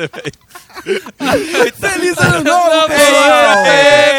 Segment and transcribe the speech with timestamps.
[0.00, 0.32] né, velho?
[1.74, 3.64] Feliz ano novo, pessoal!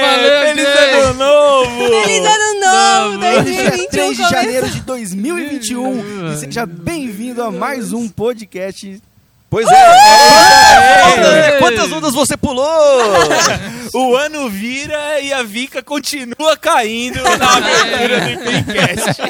[0.02, 0.96] valeu, Feliz gente!
[0.96, 2.02] ano novo!
[2.02, 3.26] Feliz ano novo!
[3.42, 9.02] Hoje é 3 2021 de janeiro de 2021 e seja bem-vindo a mais um podcast.
[9.50, 11.56] Pois é!
[11.56, 11.60] é.
[11.60, 13.02] Quantas ondas você pulou?
[13.94, 19.22] o ano vira e a Vika continua caindo na abertura do IPCast.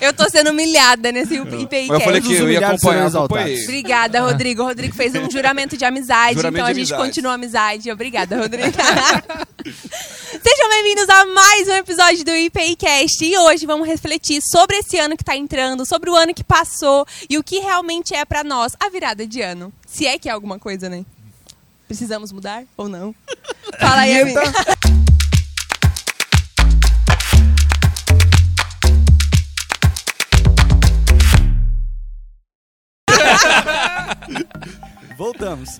[0.00, 3.62] Eu tô sendo humilhada nesse IPI Mas eu falei que eu ia acompanhar, acompanhei.
[3.64, 4.62] Obrigada, Rodrigo.
[4.62, 7.08] O Rodrigo fez um juramento de amizade, Juramento então a de gente amizade.
[7.08, 7.90] continua a amizade.
[7.90, 8.72] Obrigada, Rodrigo.
[9.62, 13.24] Sejam bem-vindos a mais um episódio do IPIcast.
[13.24, 17.06] E hoje vamos refletir sobre esse ano que tá entrando, sobre o ano que passou
[17.28, 19.70] e o que realmente é pra nós a virada de ano.
[19.86, 21.04] Se é que é alguma coisa, né?
[21.86, 23.12] Precisamos mudar ou não?
[23.78, 24.42] Fala aí, amiga.
[35.16, 35.78] Voltamos.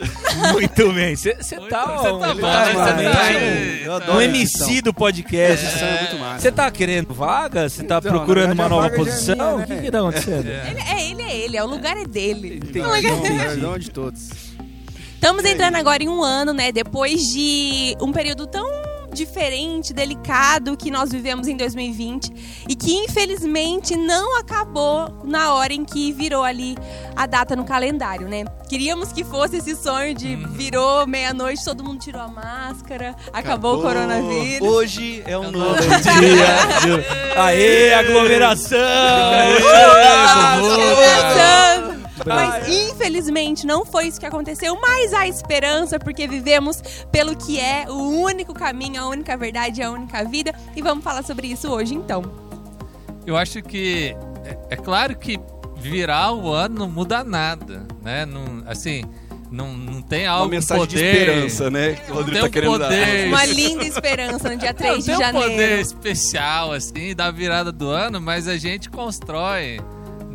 [0.52, 1.16] Muito bem.
[1.16, 3.10] Você tá, Você tá um, bom, tá, né?
[3.10, 3.84] tá, um-.
[3.84, 4.82] Eu um adoro MC edição.
[4.82, 5.66] do podcast.
[5.66, 6.38] Edição é muito massa.
[6.40, 7.68] Você tá querendo vaga?
[7.68, 9.36] Você tá Então, procurando uma a nova vaga já é posição?
[9.36, 9.66] minha, O né?
[9.66, 10.46] que que tá acontecendo?
[10.46, 11.56] Ele, é ele, é ele.
[11.56, 12.56] É o lugar é dele.
[12.56, 12.80] Entendi.
[12.80, 13.38] O lugar é dele.
[13.38, 14.49] Perdão de todos.
[15.20, 16.72] Estamos entrando agora em um ano, né?
[16.72, 18.66] Depois de um período tão
[19.12, 25.84] diferente, delicado que nós vivemos em 2020 e que infelizmente não acabou na hora em
[25.84, 26.74] que virou ali
[27.14, 28.46] a data no calendário, né?
[28.66, 33.82] Queríamos que fosse esse sonho de virou meia-noite, todo mundo tirou a máscara, acabou, o
[33.82, 34.66] coronavírus.
[34.66, 37.04] Hoje é um É novo dia.
[37.36, 38.78] Aê, aglomeração!
[38.78, 39.60] Aê,
[40.62, 42.00] começando.
[42.26, 42.68] Mas
[43.00, 47.94] infelizmente não foi isso que aconteceu, mas há esperança porque vivemos pelo que é o
[48.20, 52.22] único caminho, a única verdade, a única vida e vamos falar sobre isso hoje então.
[53.26, 55.40] Eu acho que é, é claro que
[55.76, 58.26] virar o ano não muda nada, né?
[58.26, 59.02] Não, assim,
[59.50, 61.92] não, não tem algo Uma mensagem de poder, esperança, né?
[61.94, 62.84] Que o Rodrigo Tem tá um querendo dar.
[62.88, 63.28] poder.
[63.28, 65.50] Uma linda esperança no dia 3 não de tem um janeiro.
[65.50, 69.80] poder especial assim da virada do ano, mas a gente constrói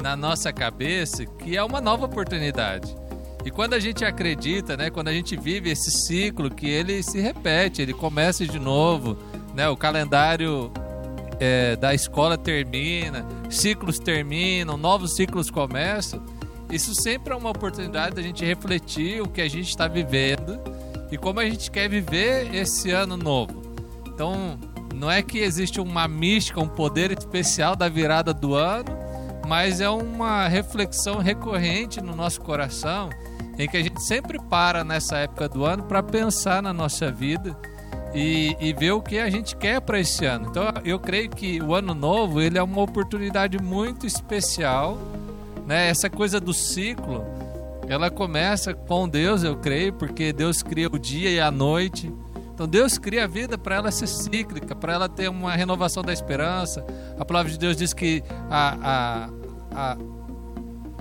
[0.06, 2.96] na nossa cabeça que é uma nova oportunidade.
[3.44, 7.20] E quando a gente acredita, né, quando a gente vive esse ciclo que ele se
[7.20, 9.18] repete, ele começa de novo,
[9.56, 10.72] né, o calendário
[11.40, 16.24] é, da escola termina, ciclos terminam, novos ciclos começam.
[16.72, 20.60] Isso sempre é uma oportunidade da gente refletir o que a gente está vivendo
[21.12, 23.64] e como a gente quer viver esse ano novo.
[24.08, 24.60] Então,
[24.94, 29.05] não é que existe uma mística, um poder especial da virada do ano,
[29.48, 33.10] mas é uma reflexão recorrente no nosso coração,
[33.58, 37.56] em que a gente sempre para nessa época do ano para pensar na nossa vida
[38.14, 40.48] e, e ver o que a gente quer para esse ano.
[40.50, 44.98] Então, eu creio que o ano novo ele é uma oportunidade muito especial,
[45.68, 45.90] né?
[45.90, 47.26] Essa coisa do ciclo,
[47.88, 52.12] ela começa com Deus, eu creio, porque Deus cria o dia e a noite.
[52.56, 56.14] Então Deus cria a vida para ela ser cíclica, para ela ter uma renovação da
[56.14, 56.86] esperança.
[57.20, 59.28] A palavra de Deus diz que a,
[59.76, 59.98] a, a-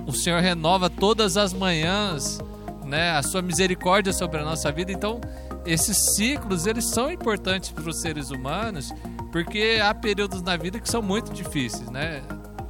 [0.05, 2.39] o Senhor renova todas as manhãs,
[2.83, 4.91] né, a sua misericórdia sobre a nossa vida.
[4.91, 5.21] Então
[5.65, 8.91] esses ciclos eles são importantes para os seres humanos,
[9.31, 12.21] porque há períodos na vida que são muito difíceis, né?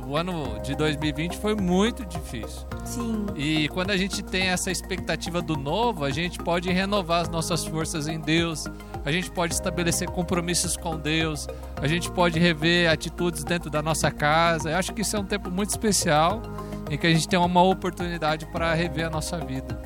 [0.08, 2.68] O ano de 2020 foi muito difícil.
[2.84, 3.26] Sim.
[3.36, 7.66] E quando a gente tem essa expectativa do novo, a gente pode renovar as nossas
[7.66, 8.66] forças em Deus,
[9.04, 11.48] a gente pode estabelecer compromissos com Deus,
[11.82, 14.70] a gente pode rever atitudes dentro da nossa casa.
[14.70, 16.42] Eu acho que isso é um tempo muito especial
[16.90, 19.82] em que a gente tem uma oportunidade para rever a nossa vida.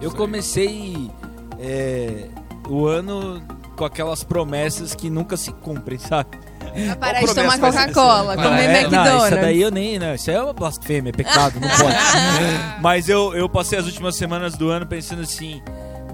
[0.00, 1.10] Eu comecei
[1.58, 2.28] é,
[2.68, 3.42] o ano
[3.76, 6.43] com aquelas promessas que nunca se cumprem, sabe?
[6.74, 9.24] Vai parar de tomar Coca-Cola, comer É, Não, McDonald's.
[9.32, 9.98] isso daí eu nem.
[9.98, 11.96] Não, isso aí é uma blasfêmia, é pecado, não pode.
[12.82, 15.62] Mas eu, eu passei as últimas semanas do ano pensando assim: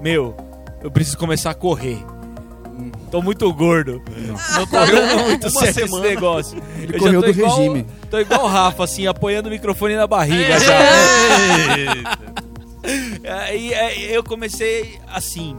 [0.01, 0.35] meu,
[0.83, 2.03] eu preciso começar a correr.
[3.11, 4.01] Tô muito gordo.
[4.55, 6.05] Não dando muito Uma certo semana.
[6.05, 6.63] esse negócio.
[6.79, 7.85] Ele eu correu do igual, regime.
[8.09, 10.55] Tô igual o Rafa, assim, apoiando o microfone na barriga.
[13.45, 15.55] Aí é, eu comecei assim.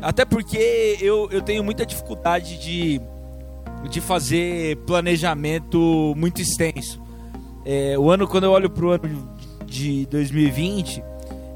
[0.00, 3.00] Até porque eu, eu tenho muita dificuldade de,
[3.88, 7.00] de fazer planejamento muito extenso.
[7.64, 9.28] É, o ano, quando eu olho pro ano
[9.66, 11.02] de 2020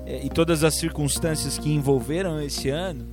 [0.06, 3.06] é, e todas as circunstâncias que envolveram esse ano,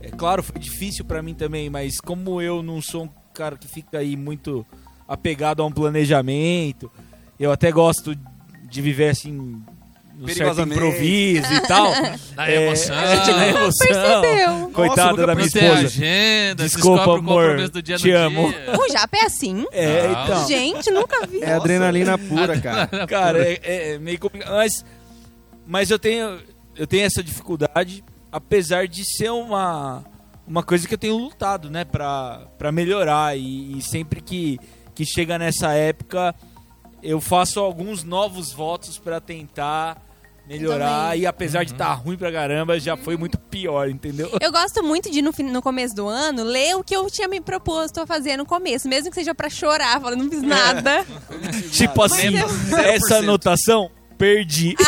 [0.00, 3.66] é claro, foi difícil para mim também, mas como eu não sou um cara que
[3.66, 4.64] fica aí muito
[5.06, 6.90] apegado a um planejamento,
[7.38, 8.16] eu até gosto
[8.68, 9.62] de viver assim
[10.18, 11.90] no certo improviso e tal.
[12.34, 12.96] Na É, emoção.
[12.96, 13.86] na emoção.
[13.86, 14.70] Percebeu.
[14.70, 15.72] Coitada nunca da minha esposa.
[15.74, 17.42] agenda, Desculpa, descobre o amor.
[17.44, 18.48] compromisso do dia Te amo.
[18.52, 18.74] dia.
[18.78, 19.64] O Japa é assim?
[19.72, 20.22] É, Não.
[20.24, 20.46] então.
[20.48, 21.40] Gente, nunca vi.
[21.42, 23.06] É adrenalina pura, cara.
[23.06, 23.60] Cara, é,
[23.94, 24.52] é meio complicado.
[24.54, 24.84] Mas,
[25.66, 26.38] mas eu tenho.
[26.76, 30.04] eu tenho essa dificuldade, apesar de ser uma,
[30.46, 33.36] uma coisa que eu tenho lutado, né, pra, pra melhorar.
[33.38, 34.58] E, e sempre que,
[34.94, 36.34] que chega nessa época,
[37.02, 39.96] eu faço alguns novos votos pra tentar
[40.48, 41.04] melhorar.
[41.06, 41.20] também.
[41.20, 44.30] E apesar de estar ruim pra caramba, já foi muito pior, entendeu?
[44.40, 47.40] Eu gosto muito de, no, no começo do ano, ler o que eu tinha me
[47.40, 51.04] proposto a fazer no começo, mesmo que seja pra chorar, falando, não fiz nada.
[51.72, 52.30] tipo assim,
[52.70, 53.18] Mas essa 0%.
[53.18, 54.74] anotação, perdi.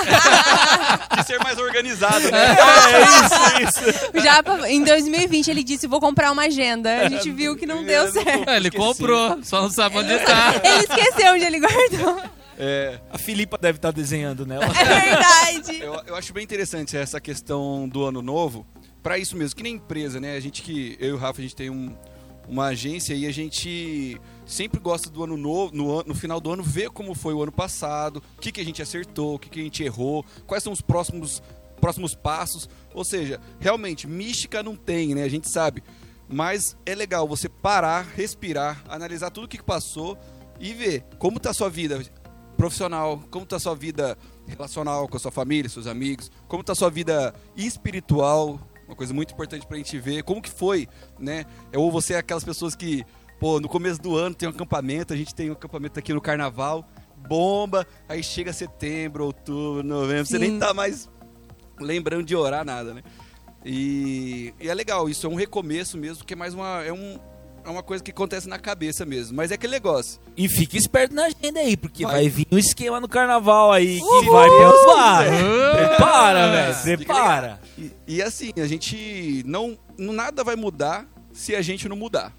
[1.16, 2.56] De ser mais organizado, né?
[2.56, 4.10] é isso, isso.
[4.22, 7.02] Já em 2020 ele disse, vou comprar uma agenda.
[7.02, 8.48] A gente viu que não deu certo.
[8.48, 10.54] É, ele comprou, só não sabe onde tá.
[10.62, 12.22] Ele esqueceu onde ele guardou.
[12.62, 14.66] É, A Filipa deve estar desenhando nela.
[14.66, 15.80] É verdade.
[15.80, 18.66] eu, eu acho bem interessante essa questão do ano novo.
[19.02, 20.36] Pra isso mesmo, que nem empresa, né?
[20.36, 21.96] A gente que, eu e o Rafa, a gente tem um-
[22.46, 26.62] uma agência e a gente sempre gosta do ano novo, no, no final do ano,
[26.62, 29.60] ver como foi o ano passado, o que, que a gente acertou, o que, que
[29.60, 31.40] a gente errou, quais são os próximos,
[31.80, 32.68] próximos passos.
[32.92, 35.22] Ou seja, realmente, mística não tem, né?
[35.22, 35.82] A gente sabe.
[36.28, 40.18] Mas é legal você parar, respirar, analisar tudo o que que passou
[40.58, 42.02] e ver como tá a sua vida
[42.60, 46.72] profissional, como tá a sua vida relacional com a sua família, seus amigos, como tá
[46.72, 50.86] a sua vida espiritual, uma coisa muito importante pra gente ver, como que foi,
[51.18, 51.46] né?
[51.72, 53.02] É, Ou você é aquelas pessoas que,
[53.38, 56.20] pô, no começo do ano tem um acampamento, a gente tem um acampamento aqui no
[56.20, 56.86] carnaval,
[57.26, 60.50] bomba, aí chega setembro, outubro, novembro, você Sim.
[60.50, 61.08] nem tá mais
[61.80, 63.02] lembrando de orar nada, né?
[63.64, 67.18] E, e é legal, isso é um recomeço mesmo, que é mais uma é um
[67.64, 70.20] é uma coisa que acontece na cabeça mesmo, mas é aquele negócio.
[70.36, 72.28] E fique esperto na agenda aí, porque vai, Vai.
[72.28, 75.24] vir um esquema no carnaval aí que vai pensar.
[75.76, 76.74] Prepara, velho.
[76.74, 77.60] Fica Prepara.
[77.78, 82.32] E, e assim, a gente não- nada vai mudar se a gente não mudar.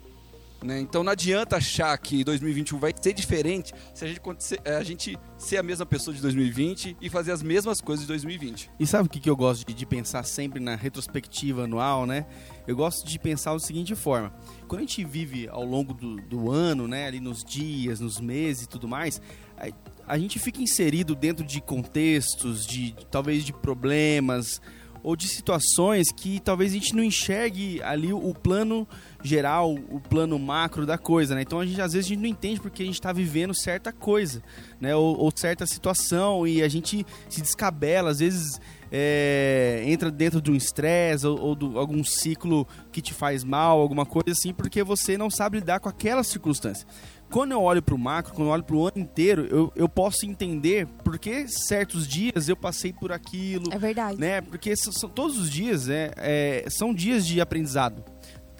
[0.63, 0.79] Né?
[0.79, 4.21] Então não adianta achar que 2021 vai ser diferente se a gente,
[4.63, 8.07] eh, a gente ser a mesma pessoa de 2020 e fazer as mesmas coisas de
[8.07, 8.69] 2020.
[8.79, 12.27] E sabe o que, eu gosto de, de pensar sempre na retrospectiva anual, né?
[12.67, 14.31] Eu gosto de pensar da seguinte forma.
[14.67, 17.07] Quando a gente vive ao longo do, do ano, né?
[17.07, 19.19] Ali nos dias, nos meses e tudo mais,
[19.57, 24.61] a, a gente fica inserido dentro de contextos, de talvez de problemas
[25.03, 28.88] ou de situações que talvez a gente não enxergue ali o, plano
[29.24, 31.42] geral, o plano macro da coisa, né?
[31.42, 33.92] Então a gente às vezes a gente não entende porque a gente está vivendo certa
[33.92, 34.44] coisa,
[34.80, 34.95] né?
[34.95, 38.59] Ou, ou certa situação e a gente se descabela, às vezes
[38.92, 43.80] é, entra dentro de um estresse ou, ou de algum ciclo que te faz mal,
[43.80, 46.86] alguma coisa assim, porque você não sabe lidar com aquela circunstância.
[47.31, 49.88] Quando eu olho para o macro, quando eu olho para o ano inteiro, eu, eu
[49.88, 54.19] posso entender porque certos dias eu passei por aquilo, É verdade.
[54.19, 54.42] né?
[54.42, 58.04] Porque são, todos os dias é, é, são dias de aprendizado.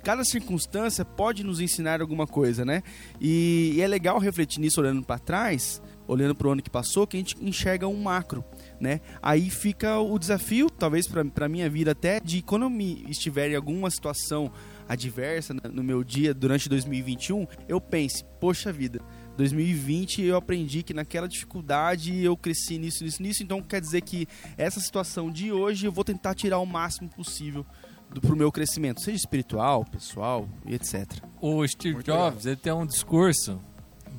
[0.04, 2.82] Cada circunstância pode nos ensinar alguma coisa, né?
[3.20, 7.06] E, e é legal refletir nisso olhando para trás, olhando para o ano que passou,
[7.06, 8.44] que a gente enxerga um macro,
[8.80, 9.00] né?
[9.22, 13.56] Aí fica o desafio, talvez para minha vida até, de quando eu me estiver em
[13.56, 14.52] alguma situação
[14.92, 19.02] adversa no meu dia durante 2021, eu pense, poxa vida,
[19.38, 23.44] 2020 eu aprendi que naquela dificuldade eu cresci nisso, nisso, nisso.
[23.44, 24.28] Então quer dizer que
[24.58, 27.66] essa situação de hoje eu vou tentar tirar o máximo possível
[28.10, 31.06] do, pro meu crescimento, seja espiritual, pessoal e etc.
[31.40, 33.60] O Steve Muito Jobs, ele tem um discurso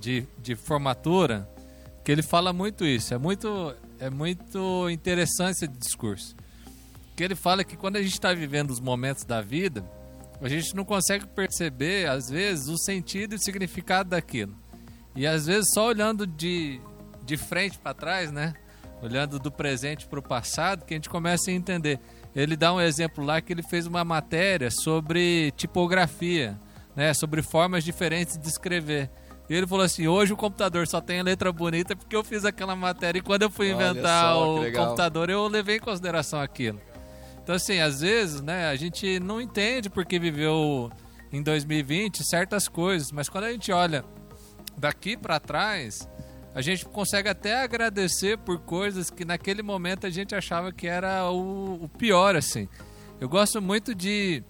[0.01, 1.49] de, de formatura
[2.05, 3.15] que ele fala muito isso.
[3.15, 6.35] É muito, é muito interessante esse discurso.
[7.15, 9.85] Que ele fala que quando a gente está vivendo os momentos da vida,
[10.43, 14.55] a gente não consegue perceber, às vezes, o sentido e o significado daquilo.
[15.15, 16.81] E às vezes só olhando de,
[17.25, 18.55] de frente para trás, né?
[19.03, 22.01] Olhando do presente para o passado, que a gente começa a entender.
[22.35, 26.59] Ele dá um exemplo lá que ele fez uma matéria sobre tipografia,
[26.97, 27.13] né?
[27.13, 29.11] Sobre formas diferentes de escrever.
[29.51, 32.45] E ele falou assim: hoje o computador só tem a letra bonita porque eu fiz
[32.45, 36.41] aquela matéria e quando eu fui Olha inventar só, o computador eu levei em consideração
[36.41, 36.81] aquilo.
[37.43, 40.91] Então, assim, às vezes, né, a gente não entende porque viveu
[41.33, 44.05] em 2020 certas coisas, mas quando a gente olha
[44.77, 46.09] daqui para trás,
[46.55, 51.29] a gente consegue até agradecer por coisas que naquele momento a gente achava que era
[51.31, 52.69] o, o pior, assim.
[53.21, 54.45] Eu gosto muito de,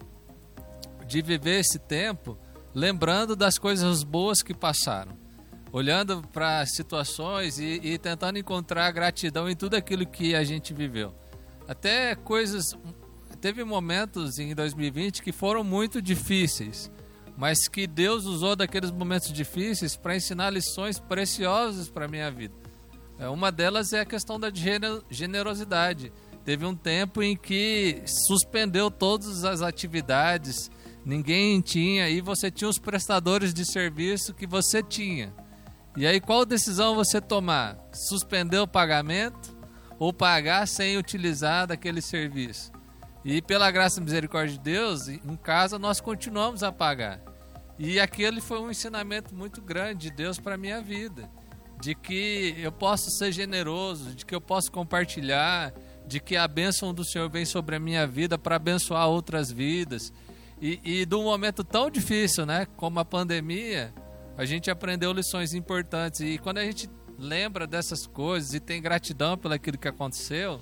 [1.07, 2.37] de viver esse tempo
[2.75, 5.17] lembrando das coisas boas que passaram.
[5.71, 11.13] Olhando para situações e, e tentando encontrar gratidão em tudo aquilo que a gente viveu.
[11.67, 12.77] Até coisas.
[13.41, 16.89] Teve momentos em 2020 que foram muito difíceis,
[17.37, 22.53] mas que Deus usou daqueles momentos difíceis para ensinar lições preciosas para minha vida.
[23.19, 26.11] É, Uma delas é a questão da gene- generosidade.
[26.45, 30.69] Teve um tempo em que suspendeu todas as atividades,
[31.05, 35.33] ninguém tinha, e você tinha os prestadores de serviço que você tinha.
[35.95, 37.77] E aí, qual decisão você tomar?
[37.93, 39.52] Suspender o pagamento
[39.99, 42.71] ou pagar sem utilizar daquele serviço.
[43.25, 47.21] E pela graça e misericórdia de Deus, em casa nós continuamos a pagar.
[47.79, 51.29] E aquele foi um ensinamento muito grande de Deus para minha vida,
[51.79, 55.73] de que eu posso ser generoso, de que eu posso compartilhar,
[56.05, 60.13] de que a bênção do Senhor vem sobre a minha vida para abençoar outras vidas.
[60.61, 63.93] E, e de um momento tão difícil, né, como a pandemia,
[64.37, 66.19] a gente aprendeu lições importantes.
[66.21, 70.61] E quando a gente lembra dessas coisas e tem gratidão pelo aquilo que aconteceu,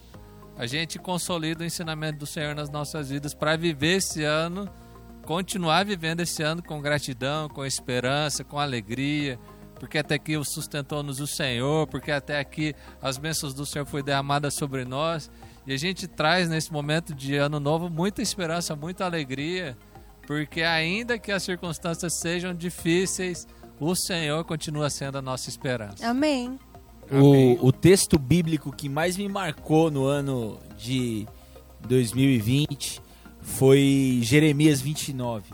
[0.58, 4.70] a gente consolida o ensinamento do Senhor nas nossas vidas para viver esse ano,
[5.26, 9.40] continuar vivendo esse ano com gratidão, com esperança, com alegria,
[9.80, 14.54] porque até aqui sustentou-nos o Senhor, porque até aqui as bênçãos do Senhor foi derramadas
[14.54, 15.32] sobre nós.
[15.66, 19.76] E a gente traz nesse momento de ano novo muita esperança, muita alegria,
[20.28, 23.48] porque ainda que as circunstâncias sejam difíceis,
[23.82, 26.08] o Senhor continua sendo a nossa esperança.
[26.08, 26.60] Amém.
[27.12, 31.28] O, o texto bíblico que mais me marcou no ano de
[31.88, 33.02] 2020
[33.42, 35.54] foi Jeremias 29.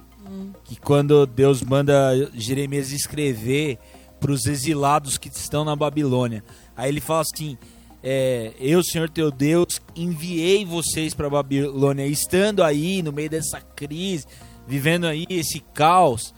[0.65, 3.79] Que quando Deus manda Jeremias escrever
[4.19, 6.43] para os exilados que estão na Babilônia.
[6.75, 7.57] Aí ele fala assim:
[8.03, 12.05] é, Eu, Senhor teu Deus, enviei vocês para a Babilônia.
[12.05, 14.25] Estando aí no meio dessa crise,
[14.67, 16.33] vivendo aí esse caos,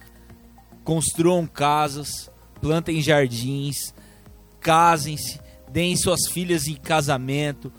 [0.83, 2.29] construam casas,
[2.61, 3.93] plantem jardins,
[4.59, 7.71] casem-se, deem suas filhas em casamento,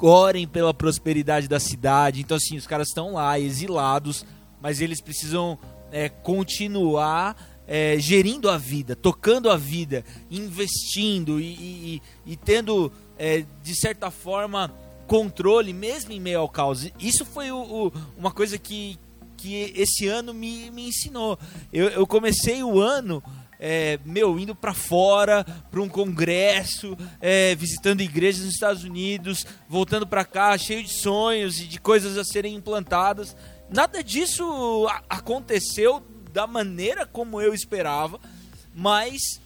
[0.00, 2.20] orem pela prosperidade da cidade.
[2.20, 4.24] Então, assim, os caras estão lá, exilados,
[4.60, 5.58] mas eles precisam
[5.92, 13.44] é, continuar é, gerindo a vida, tocando a vida, investindo e, e, e tendo, é,
[13.62, 14.72] de certa forma,
[15.06, 16.90] controle, mesmo em meio ao caos.
[16.98, 18.98] Isso foi o, o, uma coisa que,
[19.44, 21.38] que esse ano me, me ensinou.
[21.70, 23.22] Eu, eu comecei o ano
[23.60, 30.06] é, meu, indo para fora, para um congresso, é, visitando igrejas nos Estados Unidos, voltando
[30.06, 33.36] para cá, cheio de sonhos e de coisas a serem implantadas.
[33.68, 38.18] Nada disso aconteceu da maneira como eu esperava,
[38.74, 39.40] mas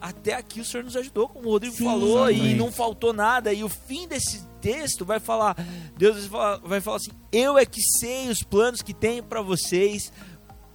[0.00, 1.84] até aqui o Senhor nos ajudou, como o Rodrigo Sim.
[1.84, 2.58] falou, e Exatamente.
[2.58, 3.52] não faltou nada.
[3.52, 5.56] E o fim desse texto vai falar,
[5.96, 6.26] Deus
[6.62, 10.12] vai falar, assim: Eu é que sei os planos que tenho para vocês,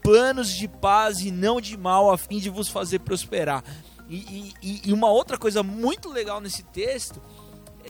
[0.03, 3.63] planos de paz e não de mal, a fim de vos fazer prosperar.
[4.10, 7.22] E- e- e uma outra coisa muito legal nesse texto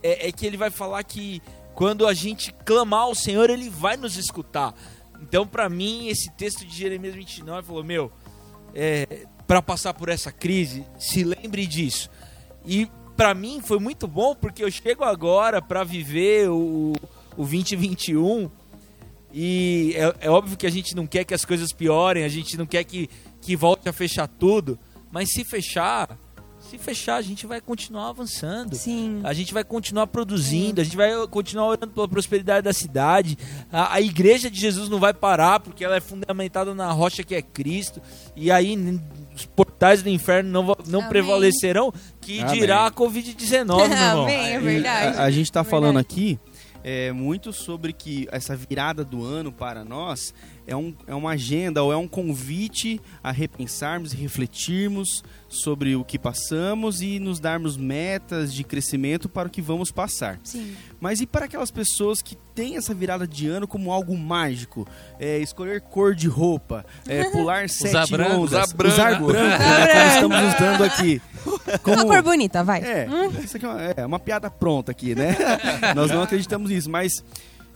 [0.02, 1.42] é, é que ele vai falar que
[1.76, 4.74] quando a gente clamar ao Senhor, ele vai nos escutar.
[5.22, 8.12] Então, para mim, esse texto de Jeremias 29 falou: Meu,
[8.74, 12.10] é, para passar por essa crise, se lembre disso.
[12.66, 16.94] E para mim foi muito bom porque eu chego agora para viver o,
[17.36, 18.50] o 2021
[19.34, 22.56] e é, é óbvio que a gente não quer que as coisas piorem, a gente
[22.56, 23.10] não quer que,
[23.42, 24.80] que volte a fechar tudo,
[25.12, 26.18] mas se fechar,
[26.60, 28.76] se fechar, a gente vai continuar avançando.
[28.76, 29.22] Sim.
[29.24, 33.38] A gente vai continuar produzindo, a gente vai continuar orando pela prosperidade da cidade.
[33.72, 37.36] A, a igreja de Jesus não vai parar, porque ela é fundamentada na rocha que
[37.36, 38.02] é Cristo.
[38.36, 38.76] E aí
[39.38, 41.10] os portais do inferno não, não Amém.
[41.10, 42.60] prevalecerão, que Amém.
[42.60, 44.24] dirá a Covid-19, meu irmão.
[44.24, 45.18] Amém, é verdade.
[45.18, 45.70] A, a gente está Verdade.
[45.82, 46.40] falando aqui
[46.84, 50.34] é, muito sobre que essa virada do ano para nós
[50.68, 56.04] é, um, é uma agenda ou é um convite a repensarmos e refletirmos sobre o
[56.04, 60.40] que passamos e nos darmos metas de crescimento para o que vamos passar.
[60.44, 60.76] Sim.
[61.00, 64.86] Mas e para aquelas pessoas que têm essa virada de ano como algo mágico?
[65.18, 68.94] É, escolher cor de roupa, é, pular sete branco, ondas, usar branco.
[68.94, 71.22] usar branco, né, como estamos usando aqui.
[71.46, 72.82] Uma Como, cor bonita, vai.
[72.82, 73.08] é,
[73.42, 75.36] isso aqui é uma, é uma piada pronta aqui, né?
[75.96, 77.24] Nós não acreditamos nisso, mas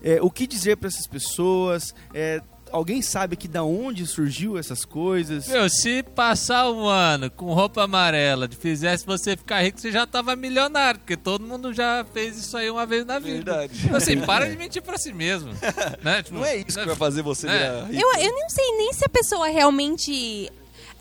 [0.03, 1.93] é, o que dizer para essas pessoas?
[2.13, 5.47] É, alguém sabe que da onde surgiu essas coisas?
[5.47, 10.35] Meu, se passar um ano com roupa amarela, fizesse você ficar rico, você já tava
[10.35, 13.31] milionário, porque todo mundo já fez isso aí uma vez na vida.
[13.53, 13.81] Verdade.
[13.85, 15.51] Então, Assim, para de mentir pra si mesmo.
[16.01, 16.23] Né?
[16.23, 16.85] Tipo, Não é isso que né?
[16.85, 17.51] vai fazer você É.
[17.57, 18.01] virar rico.
[18.01, 20.49] Eu, eu não sei nem se a pessoa realmente.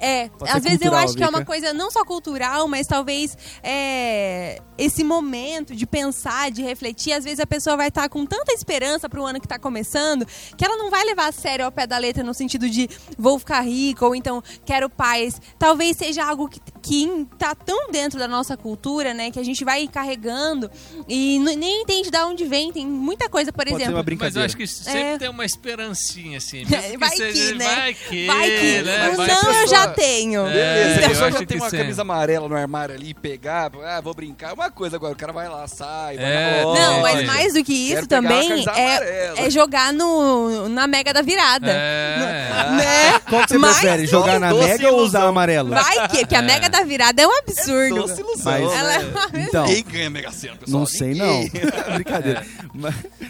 [0.01, 2.67] É, Pode ser às vezes eu cultural, acho que é uma coisa não só cultural,
[2.67, 8.09] mas talvez é, esse momento de pensar, de refletir, às vezes a pessoa vai estar
[8.09, 10.27] com tanta esperança para o ano que está começando,
[10.57, 12.89] que ela não vai levar a sério ao pé da letra no sentido de
[13.19, 15.41] vou ficar rico ou então quero paz.
[15.59, 19.65] Talvez seja algo que, que tá tão dentro da nossa cultura, né, que a gente
[19.65, 20.71] vai carregando
[21.09, 22.73] e nem entende de onde vem.
[22.73, 23.93] Tem muita coisa, por Pode ser exemplo.
[23.93, 24.47] uma Mas eu brincadeira.
[24.47, 25.19] acho que sempre É.
[25.19, 26.65] tem uma esperancinha, assim.
[26.65, 27.75] mesmo Vai seja- que, né?
[27.77, 29.11] Vai que, Vai que né?
[29.17, 30.47] Vai não eu pessoa- já tenho.
[30.47, 31.77] É, Beleza, eu a pessoa já tem uma sim.
[31.79, 35.13] camisa amarela no armário ali, pegar, ah, vou brincar, uma coisa agora.
[35.13, 36.81] O cara vai lá, sai, vai É, na loja.
[36.81, 41.13] Não, mas mais do que quero isso uma também é, é jogar no, na Mega
[41.13, 41.71] da Virada.
[41.71, 42.51] É.
[42.71, 43.21] Né?
[43.29, 45.29] Qual que você Mas prefere, jogar na Mega ou usar ilusão.
[45.29, 45.71] amarelo?
[45.71, 47.95] Vai que, que a Mega da Virada é um absurdo.
[47.97, 48.95] Doce ilusão, Mas- né?
[48.95, 48.99] É
[49.37, 49.45] uma...
[49.45, 50.81] Então, Quem ganha a Mega Sena, pessoal?
[50.81, 51.41] não sei não.
[51.95, 52.45] Brincadeira.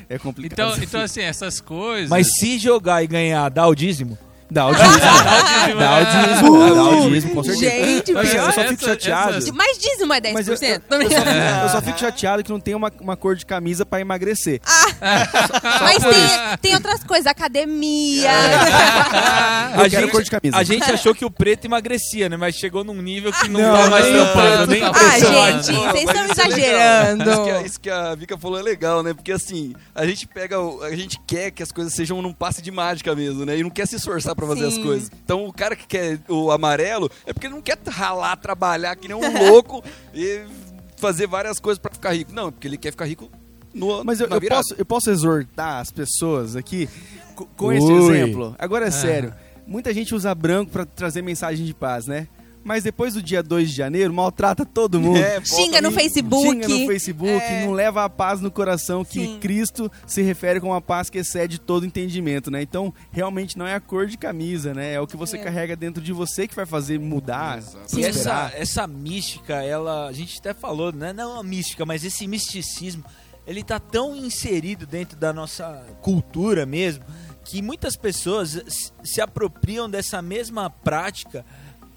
[0.08, 0.52] É complicado.
[0.52, 2.08] Então, então, assim, essas coisas.
[2.08, 4.18] Mas se jogar e ganhar, dá o dízimo?
[4.50, 5.78] Dá o dízimo.
[5.78, 6.74] Dá o dízimo.
[6.74, 7.70] Dá o dízimo, com certeza.
[7.70, 8.46] Gente, Mas pior.
[8.46, 9.36] eu só fico Essa- chateado.
[9.36, 10.32] essas- Mas dízimo é 10%.
[10.34, 13.36] Mas eu, eu, eu só, eu só fico chateado que não tem uma, uma cor
[13.36, 14.60] de camisa pra emagrecer.
[15.00, 18.30] Mas tem, tem outras coisas, academia.
[19.82, 20.56] Eu quero cor de camisa.
[20.56, 22.36] a gente achou que o preto emagrecia, né?
[22.36, 26.04] Mas chegou num nível que não, Não, dá mais tampando, nem ah, gente, Não, vocês
[26.04, 27.30] estão é exagerando.
[27.30, 29.14] Isso que, a, isso que a Vika falou é legal, né?
[29.14, 32.70] Porque assim, a gente pega, a gente quer que as coisas sejam num passe de
[32.70, 33.56] mágica mesmo, né?
[33.58, 34.78] E não quer se esforçar pra fazer Sim.
[34.80, 35.10] as coisas.
[35.24, 39.16] Então o cara que quer o amarelo é porque não quer ralar, trabalhar que nem
[39.16, 39.20] um
[39.50, 39.82] louco
[40.14, 40.42] e
[40.96, 42.32] fazer várias coisas pra ficar rico.
[42.32, 43.30] Não, é porque ele quer ficar rico
[43.72, 46.88] no Mas eu, na eu posso, eu posso exortar as pessoas aqui
[47.34, 48.54] co- com esse exemplo.
[48.58, 49.32] Agora é sério.
[49.66, 52.26] Muita gente usa branco pra trazer mensagem de paz, né?
[52.62, 55.16] Mas depois do dia 2 de janeiro, maltrata todo mundo.
[55.18, 55.90] É, Xinga no.
[55.90, 56.46] Facebook.
[56.46, 57.64] Xinga no Facebook, É.
[57.64, 59.38] não leva a paz no coração que Sim.
[59.40, 62.60] Cristo se refere com a paz que excede todo entendimento, né?
[62.60, 64.92] Então, realmente não é a cor de camisa, né?
[64.92, 65.42] É o que você É.
[65.42, 67.58] carrega dentro de você que vai fazer mudar.
[67.60, 68.10] E prosperar.
[68.10, 71.12] essa, essa mística, ela, a gente até falou, né?
[71.14, 73.02] Não a mística, mas esse misticismo,
[73.46, 77.02] ele tá tão inserido dentro da nossa cultura mesmo,
[77.42, 81.44] que muitas pessoas se apropriam dessa mesma prática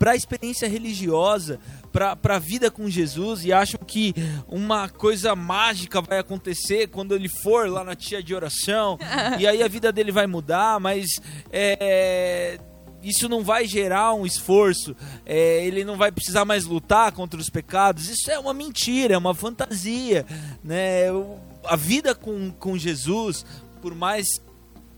[0.03, 4.13] para a experiência religiosa, para a vida com Jesus e acham que
[4.49, 8.99] uma coisa mágica vai acontecer quando ele for lá na tia de oração
[9.39, 12.59] e aí a vida dele vai mudar, mas é,
[13.01, 14.93] isso não vai gerar um esforço,
[15.25, 18.09] é, ele não vai precisar mais lutar contra os pecados.
[18.09, 20.25] Isso é uma mentira, é uma fantasia.
[20.61, 21.03] Né?
[21.63, 23.45] A vida com, com Jesus,
[23.81, 24.27] por mais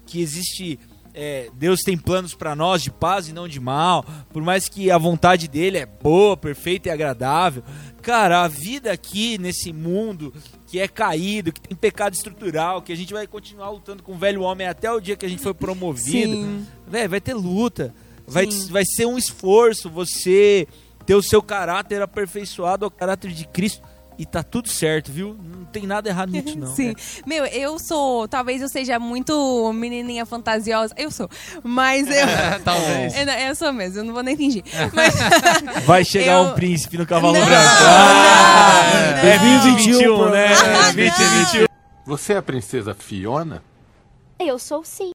[0.07, 0.79] que existe.
[1.15, 4.91] É, Deus tem planos para nós de paz e não de mal, por mais que
[4.91, 7.63] a vontade dele é boa, perfeita e agradável.
[8.01, 10.33] Cara, a vida aqui nesse mundo
[10.67, 14.17] que é caído, que tem pecado estrutural, que a gente vai continuar lutando com o
[14.17, 16.65] velho homem até o dia que a gente for promovido.
[17.09, 17.95] Vai ter luta.
[18.27, 18.71] Vai, Sim.
[18.71, 20.67] vai ser um esforço você
[21.05, 23.81] ter o seu caráter aperfeiçoado ao caráter de Cristo.
[24.17, 25.35] E tá tudo certo, viu?
[25.43, 26.73] Não tem nada errado nisso, não.
[26.73, 26.93] Sim.
[27.25, 28.27] Meu, eu sou.
[28.27, 30.93] Talvez eu seja muito menininha fantasiosa.
[30.97, 31.29] Eu sou.
[31.63, 32.25] Mas eu.
[32.63, 33.17] Talvez.
[33.17, 34.63] eu, não- eu sou mesmo, eu não vou nem fingir.
[34.93, 37.61] Mas, Vai chegar Eu- um príncipe no cavalo Não, branco.
[37.61, 38.81] não, Ah,
[39.23, 39.29] não.
[39.29, 40.47] é 2021, né?
[40.47, 41.65] Ah, É 2021.
[42.05, 43.61] Você é a princesa Fiona?
[44.39, 45.09] Eu sou sim.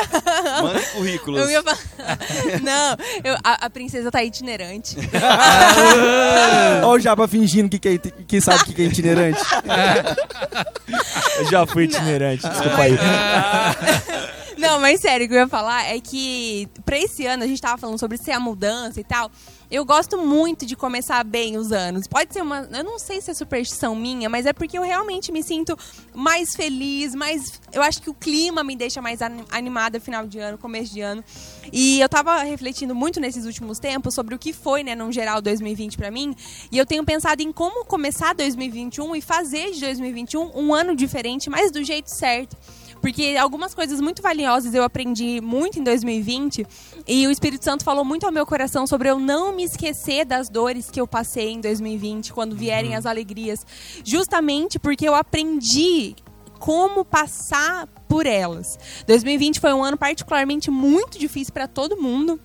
[0.62, 1.40] Manda currículos.
[1.40, 1.62] eu ia.
[2.62, 4.96] Não, eu- a, a princesa tá itinerante.
[6.82, 9.40] Olha o Japa fingindo que, que, é que sabe o que que é itinerante.
[11.38, 12.98] Eu já fui itinerante, desculpa aí.
[14.60, 17.62] Não, mas sério, o que eu ia falar é que pra esse ano, a gente
[17.62, 19.30] tava falando sobre ser a mudança e tal.
[19.70, 22.06] Eu gosto muito de começar bem os anos.
[22.06, 22.68] Pode ser uma.
[22.72, 25.78] Eu não sei se é superstição minha, mas é porque eu realmente me sinto
[26.12, 27.60] mais feliz, mais.
[27.72, 31.00] Eu acho que o clima me deixa mais ani- animada final de ano, começo de
[31.00, 31.24] ano.
[31.72, 35.40] E eu tava refletindo muito nesses últimos tempos sobre o que foi, né, no geral,
[35.40, 36.34] 2020 pra mim.
[36.70, 41.48] E eu tenho pensado em como começar 2021 e fazer de 2021 um ano diferente,
[41.48, 42.56] mas do jeito certo.
[43.00, 46.66] Porque algumas coisas muito valiosas eu aprendi muito em 2020
[47.06, 50.48] e o Espírito Santo falou muito ao meu coração sobre eu não me esquecer das
[50.48, 53.66] dores que eu passei em 2020, quando vierem as alegrias.
[54.04, 56.14] Justamente porque eu aprendi
[56.58, 58.78] como passar por elas.
[59.06, 62.38] 2020 foi um ano particularmente muito difícil para todo mundo.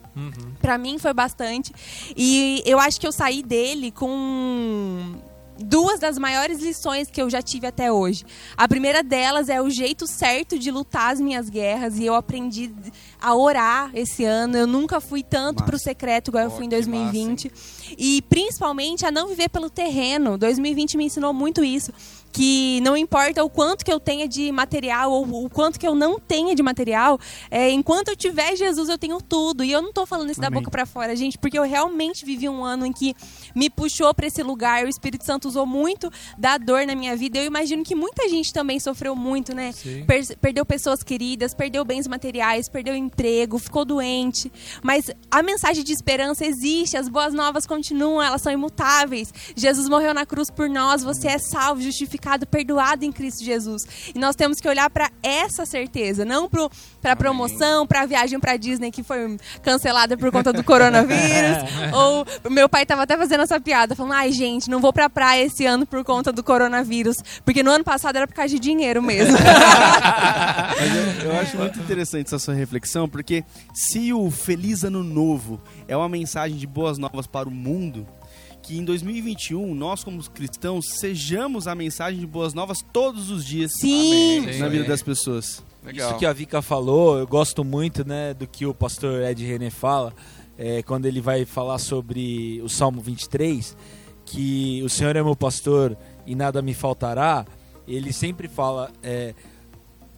[0.62, 1.74] Pra mim foi bastante.
[2.16, 5.16] E eu acho que eu saí dele com
[5.60, 8.26] duas das maiores lições que eu já tive até hoje.
[8.56, 12.74] A primeira delas é o jeito certo de lutar as minhas guerras e eu aprendi
[13.22, 14.58] a orar esse ano.
[14.58, 17.52] Eu nunca fui tanto pro secreto igual eu Ó, fui em que 2020.
[17.98, 20.38] E principalmente a não viver pelo terreno.
[20.38, 21.92] 2020 me ensinou muito isso.
[22.36, 25.96] Que não importa o quanto que eu tenha de material ou o quanto que eu
[25.96, 27.18] não tenha de material,
[27.50, 29.64] é, enquanto eu tiver Jesus, eu tenho tudo.
[29.64, 30.60] E eu não tô falando isso da Amém.
[30.60, 33.16] boca pra fora, gente, porque eu realmente vivi um ano em que
[33.56, 34.84] me puxou pra esse lugar.
[34.84, 37.40] O Espírito Santo usou muito da dor na minha vida.
[37.40, 39.72] Eu imagino que muita gente também sofreu muito, né?
[40.06, 44.52] Per- perdeu pessoas queridas, perdeu bens materiais, perdeu emprego, ficou doente.
[44.84, 49.34] Mas a mensagem de esperança existe, as boas novas continuam, elas são imutáveis.
[49.56, 53.86] Jesus morreu na cruz por nós, você é salvo, justificado pecado perdoado em Cristo Jesus.
[54.14, 58.40] E nós temos que olhar para essa certeza, não para a promoção, para a viagem
[58.40, 61.58] para Disney que foi cancelada por conta do coronavírus.
[61.94, 65.10] ou meu pai estava até fazendo essa piada, falando: ai, gente, não vou para a
[65.10, 67.18] praia esse ano por conta do coronavírus.
[67.44, 69.38] Porque no ano passado era por causa de dinheiro mesmo.
[69.38, 75.62] Mas eu, eu acho muito interessante essa sua reflexão, porque se o Feliz Ano Novo
[75.88, 78.08] é uma mensagem de boas novas para o mundo,
[78.66, 83.72] que em 2021 nós como cristãos sejamos a mensagem de boas novas todos os dias
[83.80, 84.40] Sim.
[84.40, 84.58] Amém.
[84.58, 85.64] na vida das pessoas.
[85.84, 86.10] Legal.
[86.10, 89.70] Isso que a Vika falou, eu gosto muito né, do que o pastor Ed René
[89.70, 90.12] fala,
[90.58, 93.78] é, quando ele vai falar sobre o Salmo 23,
[94.26, 97.46] que o Senhor é meu pastor e nada me faltará.
[97.88, 99.36] Ele sempre fala: é,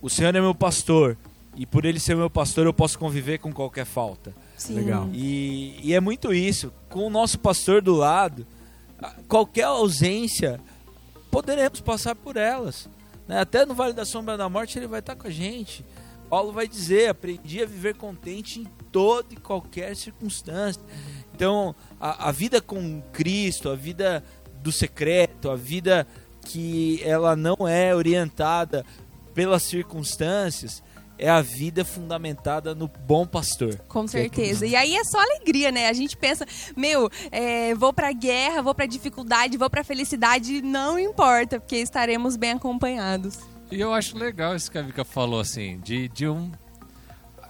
[0.02, 1.18] o Senhor é meu pastor
[1.58, 4.34] e por ele ser meu pastor eu posso conviver com qualquer falta.
[4.58, 4.74] Sim.
[4.74, 5.10] Legal.
[5.14, 6.74] E, e é muito isso.
[6.90, 8.46] Com o nosso pastor do lado,
[9.28, 10.60] qualquer ausência,
[11.30, 12.90] poderemos passar por elas.
[13.28, 13.40] né?
[13.40, 15.86] Até no Vale da Sombra da Morte ele vai estar com a gente.
[16.30, 20.82] Paulo vai dizer: aprendi a viver contente em toda e qualquer circunstância.
[21.34, 24.24] Então, a, a vida com Cristo, a vida
[24.64, 26.08] do secreto, a vida
[26.42, 28.84] que ela não é orientada
[29.34, 30.82] pelas circunstâncias,
[31.18, 33.80] é a vida fundamentada no bom pastor.
[33.88, 34.66] Com é certeza.
[34.66, 35.88] E aí é só alegria, né?
[35.88, 41.00] A gente pensa, meu, é, vou pra guerra, vou pra dificuldade, vou pra felicidade, não
[41.00, 43.40] importa, porque estaremos bem acompanhados.
[43.72, 46.52] E eu acho legal isso que a Vika falou, assim, de, de um.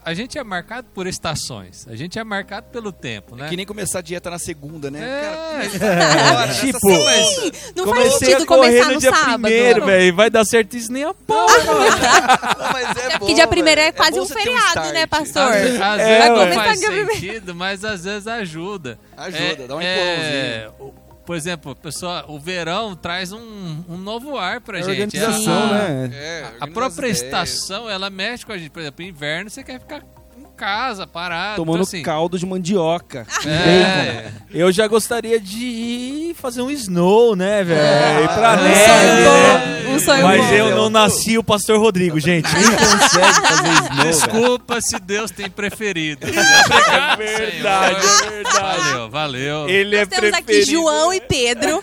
[0.07, 3.47] A gente é marcado por estações, a gente é marcado pelo tempo, né?
[3.47, 5.01] É que nem começar a dieta na segunda, né?
[5.03, 9.41] É, Cara, agora, essa Tipo, semana- Não faz sentido começar no no dia sábado.
[9.41, 10.15] primeiro, velho.
[10.15, 11.45] Vai dar certo isso nem a pau.
[11.65, 14.93] Não, mas é É bom, porque dia primeiro é quase um feriado, start.
[14.93, 15.41] né, pastor?
[15.51, 18.97] Às, vezes- às É, vezes não faz sentido, mas às vezes ajuda.
[19.17, 20.93] Ajuda, dá um é, o-
[21.27, 24.91] Por exemplo, pessoal, o verão traz um, um novo ar pra É gente.
[25.17, 26.09] organização, A- né?
[26.13, 27.49] É, A própria as ideias.
[27.49, 28.69] estação, ela mexe com a gente.
[28.69, 30.01] Por exemplo, inverno você quer ficar
[30.37, 31.57] em casa, parado.
[31.57, 33.27] Tomando então, assim, caldo de mandioca.
[33.45, 37.81] é, Eu já gostaria de ir fazer um snow, né, velho?
[37.81, 39.86] Ah, ir pra um neve, né?
[39.97, 40.53] Um sonho Mas bom.
[40.53, 42.47] eu não nasci o pastor Rodrigo, gente.
[42.53, 44.09] Nem consegue fazer snow, velho.
[44.11, 46.25] Desculpa se Deus tem preferido.
[46.27, 46.31] É
[47.17, 48.57] verdade, é verdade.
[48.89, 49.69] Valeu, valeu.
[49.69, 50.71] Ele é Nós temos aqui preferido.
[50.71, 51.79] João e Pedro,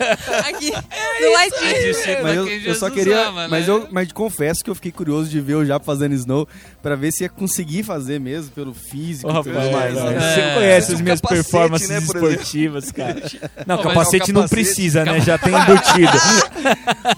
[0.47, 1.83] aqui do ladinho.
[1.93, 3.27] Discípulo Mas eu, quem eu só queria.
[3.27, 3.73] ama, mas, né?
[3.73, 6.47] eu, mas confesso que eu fiquei curioso de ver o Japa fazendo snow
[6.81, 9.97] pra ver se ia conseguir fazer mesmo, pelo físico Ô, e tudo rapaz, mais.
[9.97, 10.19] é, né?
[10.33, 10.53] Você É.
[10.55, 12.31] conhece Um as minhas capacete, performances né, por exemplo.
[12.31, 13.15] esportivas, cara.
[13.65, 14.49] Não, mas capacete é o não capacete.
[14.65, 15.19] precisa, né?
[15.21, 16.17] Já tem embutido.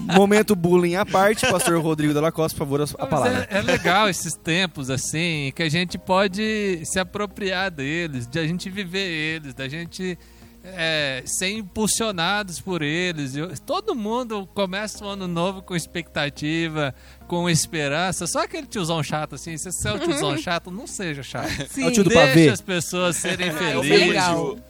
[0.14, 3.48] Momento bullying à parte, pastor Rodrigo Dalla Costa, por favor, a, a Mas palavra.
[3.50, 8.46] É, é legal esses tempos assim, que a gente pode se apropriar deles, de a
[8.46, 10.18] gente viver eles, da gente
[10.64, 13.34] é, ser impulsionados por eles.
[13.36, 16.94] Eu- todo mundo começa o ano novo com expectativa,
[17.26, 18.26] com esperança.
[18.26, 21.48] Só aquele tiozão chato assim, se você é o tiozão chato, não seja chato.
[21.78, 22.48] É o tio do Deixa pavê.
[22.50, 24.08] as pessoas serem É, o felizes.
[24.54, 24.67] de-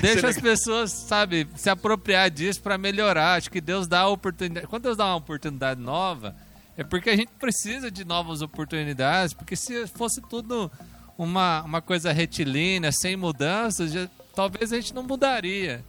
[0.00, 3.34] Deixa as pessoas, sabe, se apropriar disso pra melhorar.
[3.36, 4.66] Acho que Deus dá a oportunidade.
[4.66, 6.34] Quando Deus dá uma oportunidade nova,
[6.76, 9.34] é porque a gente precisa de novas oportunidades.
[9.34, 10.70] Porque se fosse tudo
[11.18, 15.84] uma, uma coisa retilínea, sem mudanças, já- talvez a gente não mudaria.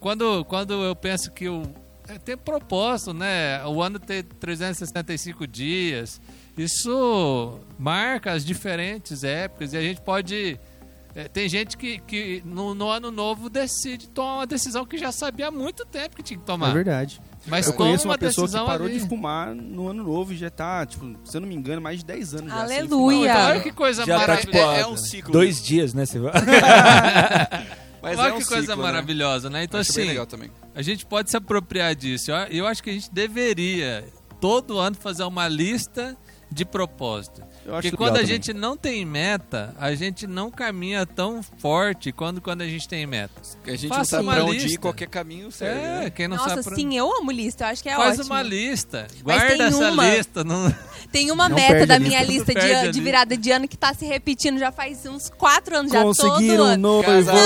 [0.00, 1.62] Quando, quando eu penso que o.
[2.06, 3.64] É, tem propósito, né?
[3.64, 6.20] O ano tem 365 dias.
[6.56, 10.58] Isso marca as diferentes épocas e a gente pode.
[11.14, 15.12] É, tem gente que, que no, no ano novo decide tomar uma decisão que já
[15.12, 16.70] sabia há muito tempo que tinha que tomar.
[16.70, 17.20] É verdade.
[17.46, 18.98] Mas Eu conheço uma uma pessoa que decisão parou ali.
[18.98, 21.98] de fumar no ano novo e já tá, tipo, se eu não me engano, mais
[22.00, 22.66] de 10 anos já.
[22.66, 23.30] sem Aleluia.
[23.30, 24.58] Então, olha que coisa Já tá, maravilhosa.
[24.58, 25.32] tipo, É, é um ciclo.
[25.32, 26.06] Dois dias, né?
[26.06, 26.18] Você.
[28.02, 28.82] Mas olha é um que coisa ciclo, né?
[28.82, 29.64] maravilhosa, né?
[29.64, 30.50] Então, Acho assim, legal também.
[30.74, 32.30] a gente pode se apropriar disso.
[32.30, 34.04] Eu, eu acho que a gente deveria,
[34.40, 36.16] todo ano, fazer uma lista
[36.50, 37.42] de propósito.
[37.64, 38.26] Porque quando a também.
[38.26, 43.06] gente não tem meta, a gente não caminha tão forte quando, quando a gente tem
[43.06, 43.40] meta.
[43.66, 45.80] A gente Faça não sabe uma pra onde ir, qualquer caminho serve.
[45.80, 46.10] É, né?
[46.10, 46.74] quem não Nossa, sabe pra...
[46.76, 48.34] sim, eu amo lista, eu acho que é Faz ótimo.
[48.34, 49.06] uma lista.
[49.24, 50.44] Mas Guarda tem essa uma- lista.
[50.44, 50.74] Não...
[51.10, 52.52] Tem uma Não meta da minha lista.
[52.52, 55.92] lista de, de virada de ano que tá se repetindo já faz uns quatro anos,
[55.92, 57.02] já todo Conseguiram um ano.
[57.04, 57.44] Casamento!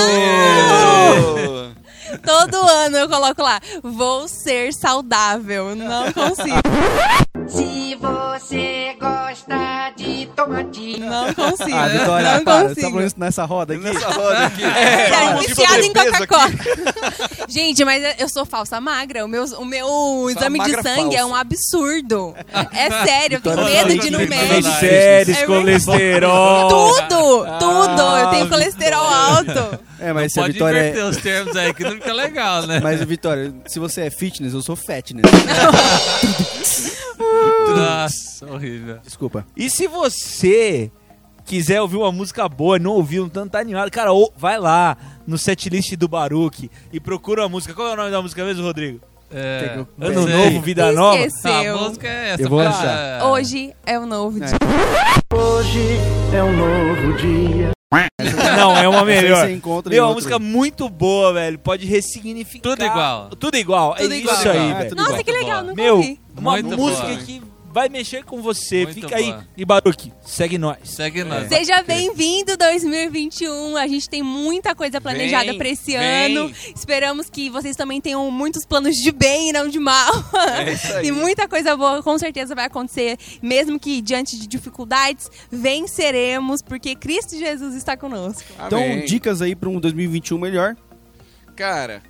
[2.25, 5.75] Todo ano eu coloco lá, vou ser saudável.
[5.75, 6.57] Não consigo.
[7.49, 11.73] Se você gosta de tomate, Não consigo.
[11.75, 12.61] Ah, Vitória, não para.
[12.61, 12.89] Você tá consigo.
[12.91, 13.83] falando isso nessa roda aqui?
[13.83, 14.61] Nessa roda aqui.
[14.69, 16.51] É, Vamos viciado em Coca-Cola.
[17.49, 19.25] Gente, mas eu sou falsa magra.
[19.25, 21.25] O meu, o meu exame de sangue é falsa.
[21.25, 22.35] um absurdo.
[22.71, 24.79] É sério, eu tenho medo de ir no médico.
[24.79, 26.69] Séries, É colesterol.
[26.69, 28.01] Tudo, tudo.
[28.17, 29.79] Eu tenho Ah, colesterol alto.
[29.99, 32.79] É, mas se a Pode Vitória inverter os termos aí que não fica legal, né?
[32.81, 35.25] Mas, Vitória, se você é fitness, eu sou fatness.
[37.75, 38.97] Nossa, horrível.
[39.03, 39.45] Desculpa.
[39.55, 40.91] E se você
[41.45, 44.95] quiser ouvir uma música boa e não ouviu, não tá animado, cara, ou- vai lá
[45.25, 47.73] no setlist do Baruque e procura a música.
[47.73, 48.99] Qual é o nome da música mesmo, Rodrigo?
[49.31, 50.33] É, Ano sei.
[50.35, 51.17] Novo, Vida Nova?
[51.17, 51.77] Ah, a Esqueceu.
[51.77, 52.41] música é essa.
[52.41, 53.19] Eu vou achar.
[53.19, 54.45] é, Hoje é o novo É.
[57.17, 57.71] dia.
[58.57, 59.45] Não, é uma melhor.
[59.47, 61.57] Você encontra Meu, uma música muito boa, velho.
[61.57, 62.61] Pode ressignificar.
[62.69, 63.29] Tudo igual.
[63.31, 63.95] Tudo igual.
[63.95, 64.35] Tudo é igual.
[64.35, 64.95] isso aí, Ah, velho.
[64.95, 65.23] Nossa, igual.
[65.23, 66.19] que legal, nunca Meu, ouvi.
[66.37, 67.17] uma Muito música boa.
[67.17, 68.83] que vai mexer com você.
[68.85, 69.25] Muito Fica aí.
[69.31, 69.47] boa.
[69.55, 70.77] E Baruque, segue nós.
[70.83, 71.47] Segue nós.
[71.47, 73.77] Seja bem-vindo 2021.
[73.77, 76.37] A gente tem muita coisa planejada pra esse vem.
[76.37, 76.51] ano.
[76.75, 80.11] Esperamos que vocês também tenham muitos planos de bem e não de mal.
[80.57, 81.07] É isso aí.
[81.07, 86.95] e muita coisa boa com certeza vai acontecer, mesmo que diante de dificuldades, venceremos, porque
[86.95, 88.43] Cristo Jesus está conosco.
[88.65, 89.05] Então, Amém.
[89.05, 90.75] dicas aí pra um 2021 melhor.
[91.55, 92.01] Cara,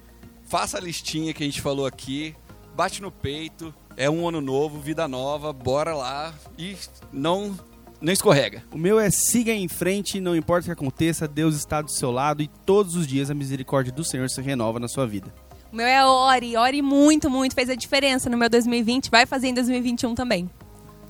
[0.45, 2.36] faça a listinha que a gente falou aqui,
[2.76, 6.74] bate no peito, é um ano novo, vida nova, bora lá e
[7.12, 7.54] não,
[8.00, 8.64] não escorrega.
[8.72, 12.10] O meu é siga em frente, não importa o que aconteça, Deus está do seu
[12.10, 15.34] lado e todos os dias a misericórdia do Senhor se renova na sua vida.
[15.70, 17.54] O meu é ore, ore muito, muito.
[17.54, 20.50] Fez a diferença no meu 2020, vai fazer em 2021 também.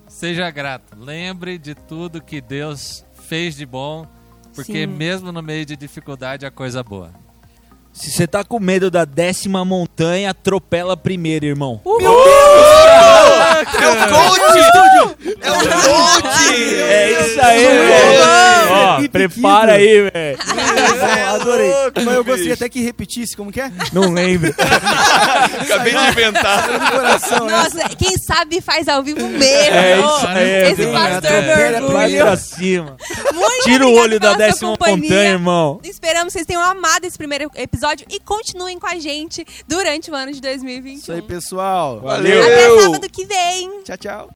[0.08, 0.98] Seja grato.
[1.00, 4.08] Lembre de tudo que Deus fez de bom,
[4.56, 4.88] porque Sim.
[4.88, 7.14] mesmo no meio de dificuldade, a coisa boa.
[7.94, 11.82] Se você tá com medo da décima montanha, atropela primeiro, irmão.
[13.02, 13.16] Oh!
[13.30, 14.42] É o coach!
[15.42, 16.76] É o coach!
[16.82, 18.20] É isso aí, velho.
[18.72, 20.38] Ó, prepara aí, velho.
[20.46, 21.72] Bom, adorei.
[21.96, 23.72] Mas eu gostaria até que repetisse, como que é?
[23.94, 24.54] Não lembro.
[25.62, 26.68] Acabei de inventar.
[26.68, 26.80] Né?
[27.50, 29.46] Nossa, quem sabe faz ao vivo mesmo.
[29.46, 30.72] É isso aí.
[30.72, 32.26] Esse pastor do Vai orgulho.
[32.26, 32.98] pra cima.
[33.34, 34.98] Muito Tira o olho da décima companhia.
[35.10, 35.80] montanha, irmão.
[35.84, 40.16] Esperamos que vocês tenham amado esse primeiro episódio e continuem com a gente durante o
[40.16, 41.00] ano de 2021.
[41.00, 42.00] Isso aí, pessoal.
[42.02, 42.42] Valeu!
[42.42, 43.84] Até sábado que vem.
[43.84, 44.28] Tchau, tchau.